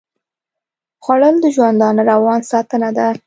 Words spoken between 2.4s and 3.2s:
ساتنه ده